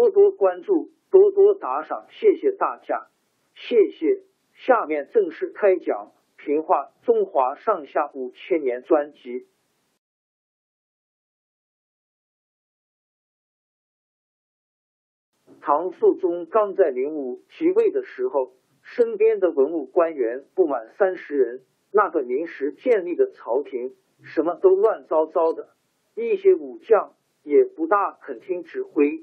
[0.00, 3.08] 多多关注，多多打赏，谢谢大家，
[3.52, 4.22] 谢谢。
[4.54, 6.12] 下面正式开讲
[6.42, 9.46] 《评话中华上下五千年》专辑。
[15.60, 21.62] 唐肃宗刚在灵武即位的时候，身边的文武官员不满三十人，
[21.92, 25.68] 那个临时建立的朝廷什么都乱糟糟的，
[26.14, 27.12] 一些武将
[27.42, 29.22] 也不大肯听指挥。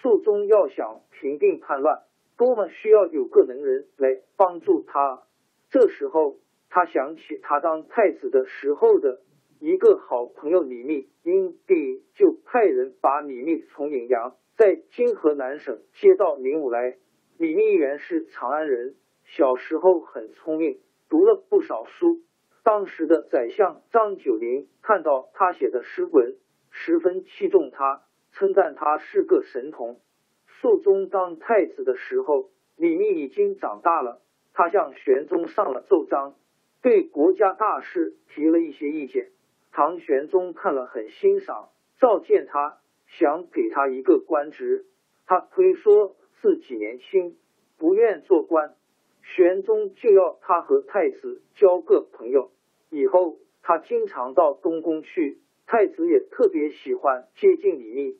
[0.00, 2.02] 肃宗要想平定叛乱，
[2.36, 5.22] 多么需要有个能人来帮助他。
[5.70, 6.36] 这时候，
[6.70, 9.20] 他想起他当太子的时候的
[9.60, 16.96] 一个好朋友李密，因帝就派人把李密从颍阳在今河南省接到灵武来。
[17.36, 18.94] 李密原是长安人，
[19.24, 22.20] 小时候很聪明，读了不少书。
[22.64, 26.36] 当时的宰相张九龄看到他写的诗文，
[26.70, 28.02] 十分器重他。
[28.38, 29.98] 称赞他是个神童。
[30.46, 34.22] 肃宗当太子的时候，李密已经长大了。
[34.54, 36.36] 他向玄宗上了奏章，
[36.80, 39.30] 对国家大事提了一些意见。
[39.72, 44.86] 唐玄宗看了很欣赏，召见他，想给他一个官职。
[45.26, 47.36] 他推说自己年轻，
[47.76, 48.76] 不愿做官。
[49.22, 52.52] 玄宗就要他和太子交个朋友。
[52.90, 58.16] 以后他经常到东宫去，太子也特别喜欢接近李密。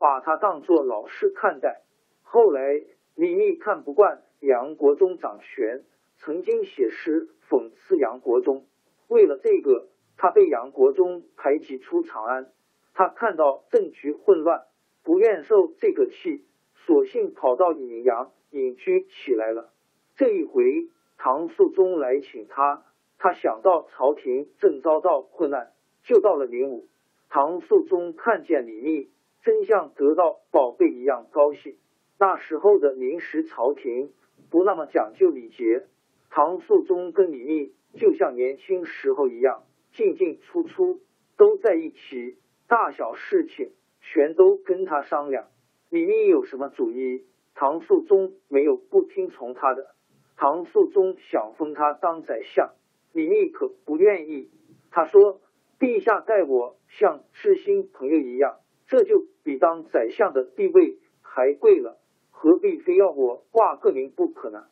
[0.00, 1.82] 把他当作老师看待。
[2.22, 2.82] 后来
[3.14, 5.84] 李密看不惯杨国忠掌权，
[6.16, 8.64] 曾经写诗讽刺杨国忠。
[9.08, 12.50] 为了这个，他被杨国忠排挤出长安。
[12.94, 14.62] 他看到政局混乱，
[15.04, 19.70] 不愿受这个气，索性跑到颍阳隐居起来了。
[20.16, 22.84] 这一回唐肃宗来请他，
[23.18, 25.72] 他想到朝廷正遭到困难，
[26.04, 26.88] 就到了灵武。
[27.28, 29.10] 唐肃宗看见李密。
[29.42, 31.76] 真像得到宝贝一样高兴。
[32.18, 34.12] 那时候的临时朝廷
[34.50, 35.86] 不那么讲究礼节，
[36.28, 41.00] 唐肃宗跟李密就像年轻时候一样进进出出
[41.36, 42.36] 都在一起，
[42.68, 45.48] 大小事情全都跟他商量。
[45.88, 47.24] 李密有什么主意，
[47.54, 49.94] 唐肃宗没有不听从他的。
[50.36, 52.70] 唐肃宗想封他当宰相，
[53.12, 54.50] 李密可不愿意。
[54.90, 55.40] 他说
[55.78, 58.58] ：“陛下待我像知心朋友一样。”
[58.90, 62.00] 这就比当宰相的地位还贵了，
[62.32, 64.66] 何必非要我挂个名不可呢？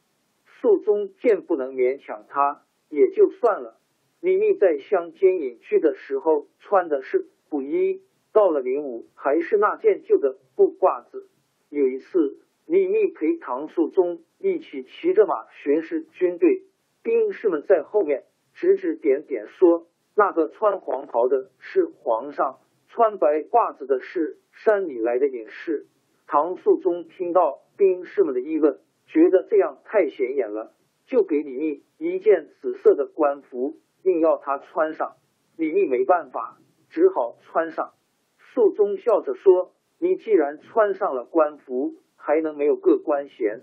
[0.61, 3.79] 肃宗见不能勉强他，也就算了。
[4.21, 8.03] 李密在乡间隐居的时候穿的是布衣，
[8.33, 11.29] 到了灵武还是那件旧的布褂子。
[11.69, 16.65] 有一次，李密陪唐肃宗一起骑着马巡视军队，
[17.05, 19.87] 兵士们在后面指指点点说
[20.17, 22.59] ：“那个穿黄袍的是皇上。”
[22.99, 25.87] 穿白褂子的是山里来的隐士。
[26.27, 30.75] 唐肃宗听到兵士们的议论，觉得这样太显眼了，
[31.07, 35.15] 就给李密一件紫色的官服，硬要他穿上。
[35.57, 36.59] 李密没办法，
[36.91, 37.93] 只好穿上。
[38.53, 39.71] 肃宗笑着说
[40.01, 43.61] ：“你既然穿上了官服，还能没有个官衔？”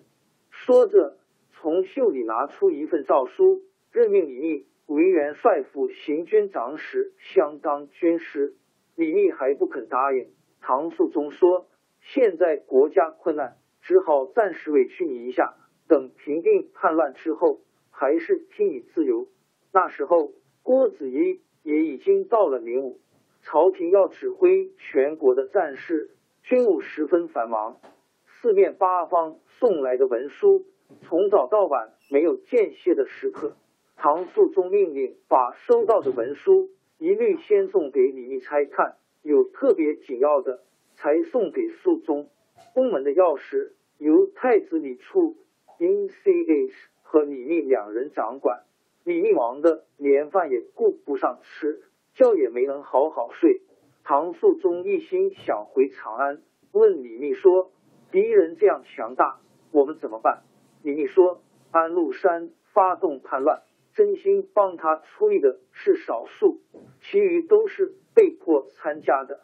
[0.49, 1.17] 说着，
[1.51, 8.55] 从袖里拿出一份诏书，任命李密为元帅府行军长史，相当军师。
[8.95, 10.29] 李密还不肯答应。
[10.61, 11.67] 唐肃宗说
[12.01, 15.53] ：“现在国家困难，只好暂时委屈你一下，
[15.87, 17.59] 等平定叛乱之后，
[17.91, 19.27] 还是听你自由。
[19.71, 20.31] 那时候，
[20.63, 22.99] 郭子仪也已经到了灵武，
[23.43, 26.09] 朝廷要指挥全国的战事，
[26.41, 27.79] 军务十分繁忙，
[28.25, 30.65] 四面八方送来的文书，
[31.01, 33.55] 从早到晚没有间歇的时刻。
[33.97, 40.61] 唐肃宗命令把收到的文书一律先送给李密拆看，有特别紧要的
[40.95, 42.29] 才送给肃宗。
[42.73, 45.35] 宫门的钥匙由太子李处
[45.77, 46.71] in ch
[47.03, 48.63] 和李密两人掌管。
[49.03, 51.83] 李密忙的连饭也顾不上吃，
[52.13, 53.61] 觉也没能好好睡。
[54.03, 57.71] 唐肃宗一心想回长安，问李密说
[58.11, 60.43] ：“敌人这样强大，我们怎么办？”
[60.81, 63.63] 李密说：“安禄山发动叛乱。”
[63.95, 66.59] 真心帮他出力的是少数，
[66.99, 69.39] 其余都是被迫参加的。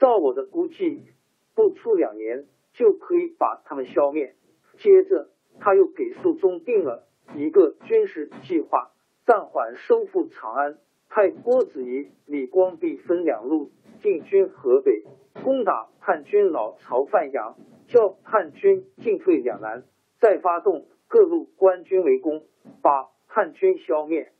[0.00, 1.04] 照我的估计，
[1.54, 4.34] 不出两年就可以把他们消灭。
[4.78, 5.28] 接着，
[5.60, 7.06] 他又给肃宗定了
[7.36, 8.90] 一个军事计划，
[9.24, 10.78] 暂缓收复长安，
[11.08, 13.70] 派郭子仪、李光弼分两路
[14.02, 15.04] 进军河北，
[15.44, 17.56] 攻打叛军老巢范阳，
[17.86, 19.84] 叫叛军进退两难，
[20.18, 22.42] 再发动各路官军围攻，
[22.82, 23.11] 把。
[23.34, 24.30] 叛军消灭。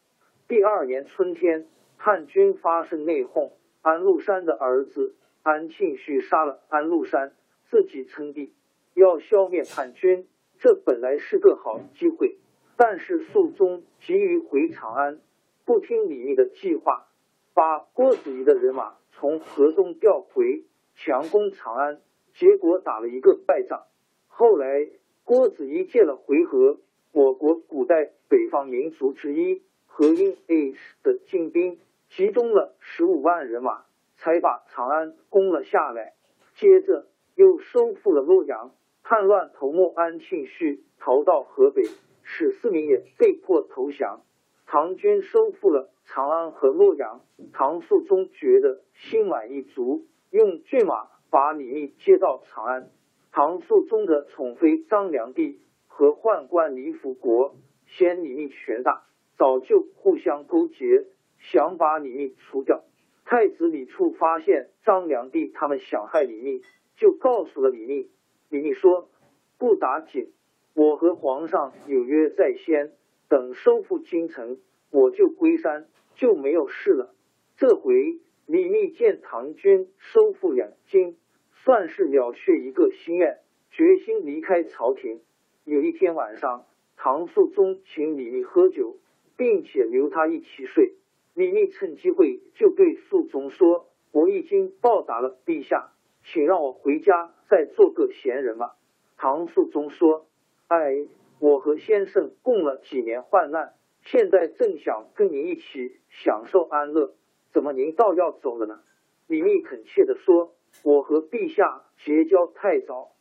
[0.49, 1.67] 第二年春天，
[1.97, 7.33] 叛军发生内讧，安禄山的儿子安庆绪杀了安禄山，
[7.71, 8.53] 自己称帝，
[8.93, 10.29] 要消灭叛军。
[10.59, 12.37] 这本来是个好机会，
[12.77, 15.21] 但是肃宗急于回长安，
[15.65, 17.07] 不听李密的计划，
[17.55, 20.67] 把郭子仪的人马从河东调回，
[20.97, 22.03] 强攻长安，
[22.35, 23.85] 结果打了一个败仗。
[24.27, 24.91] 后来
[25.25, 26.77] 郭子仪借了回纥。
[27.13, 31.79] 我国古代北方民族之一河阴 H 的精兵，
[32.09, 33.85] 集中了十五万人马，
[34.17, 36.15] 才把长安攻了下来。
[36.55, 38.71] 接着又收复了洛阳，
[39.03, 41.83] 叛乱头目安庆绪逃到河北，
[42.23, 44.23] 史思明也被迫投降。
[44.67, 47.21] 唐军收复了长安和洛阳，
[47.53, 52.89] 唐肃宗觉得心满意足，用骏马把李密接到长安。
[53.33, 55.59] 唐肃宗的宠妃张良娣。
[55.95, 57.55] 和宦官李辅国
[57.87, 59.05] 嫌李密权大，
[59.37, 61.05] 早就互相勾结，
[61.39, 62.83] 想把李密除掉。
[63.27, 66.63] 太子李处发现张良娣他们想害李密，
[66.97, 68.11] 就告诉了李密。
[68.49, 69.11] 李密说
[69.59, 70.33] ：“不打紧，
[70.75, 72.93] 我和皇上有约在先，
[73.29, 74.59] 等收复京城，
[74.91, 77.15] 我就归山，就没有事了。”
[77.59, 81.19] 这回李密见唐军收复两京，
[81.53, 83.41] 算是了却一个心愿，
[83.71, 85.21] 决心离开朝廷。
[85.65, 86.67] 有一天晚上，
[86.97, 88.97] 唐肃宗请李密喝酒，
[89.37, 90.97] 并且留他一起睡。
[91.35, 95.93] 李密趁机会就对肃宗说：“我已经报答了陛下，
[96.25, 98.75] 请让我回家再做个闲人吧。”
[99.17, 100.27] 唐肃宗说
[100.67, 101.07] ：“哎，
[101.39, 107.15] 我和先生共了几年患难，现在正想跟您一起享受安乐，
[107.53, 108.81] 怎么您倒要走了呢？”
[109.29, 113.13] 李密恳切的说：“我和陛下结交太早，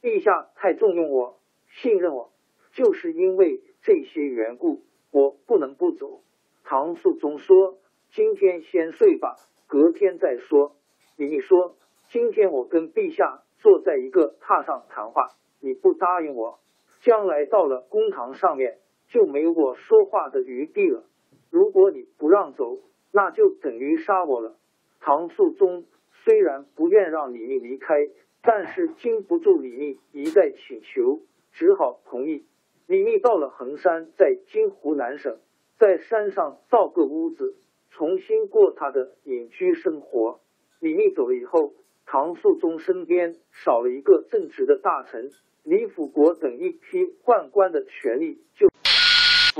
[0.00, 2.32] 陛下太重用我。”信任我，
[2.72, 6.22] 就是因为这些缘故，我不能不走。
[6.64, 7.78] 唐肃宗说
[8.12, 9.36] ：“今天先睡吧，
[9.66, 10.76] 隔天再说。”
[11.16, 11.76] 李密说
[12.10, 15.28] ：“今天我跟陛下坐在一个榻上谈话，
[15.60, 16.58] 你不答应我，
[17.00, 21.04] 将来到了公堂上面就没有我说话的余地了。
[21.50, 22.78] 如果你不让走，
[23.12, 24.56] 那就等于杀我了。”
[25.00, 25.84] 唐肃宗
[26.24, 27.94] 虽然不愿让李密离开，
[28.42, 31.20] 但是经不住李密一再请求。
[31.58, 32.44] 只好同意。
[32.86, 35.38] 李密到了衡山，在今湖南省，
[35.76, 37.56] 在山上造个屋子，
[37.90, 40.38] 重新过他的隐居生活。
[40.78, 41.72] 李密走了以后，
[42.06, 43.34] 唐肃宗身边
[43.64, 45.32] 少了一个正直的大臣，
[45.64, 48.68] 李辅国等一批宦官的权力就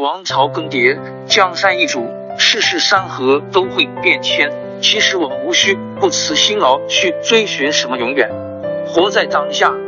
[0.01, 2.07] 王朝更迭，江山易主，
[2.39, 4.53] 世事山河都会变迁。
[4.81, 8.31] 其实我们无需不辞辛劳去追寻什么永远，
[8.87, 9.88] 活在当下。